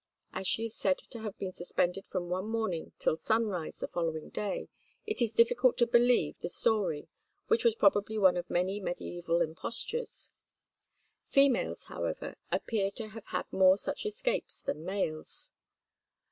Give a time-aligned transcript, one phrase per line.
[0.33, 4.29] As she is said to have been suspended from one morning till sunrise the following
[4.29, 4.67] day,
[5.05, 7.07] it is difficult to believe the story,
[7.49, 10.31] which was probably one of many mediæval impostures.
[11.27, 15.51] Females, however, appear to have had more such escapes than males.